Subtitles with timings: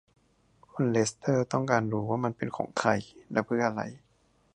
[0.71, 2.89] คุณเลสเตอร์ต้องการรู้ว่ามันเป็นของใคร
[3.31, 3.81] และเพื่ออะไร